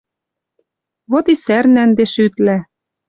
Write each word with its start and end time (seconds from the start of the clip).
Вот 1.11 1.25
и 1.33 1.35
сӓрнӓ 1.43 1.81
ӹнде 1.87 2.05
шӱтлӓ 2.13 2.57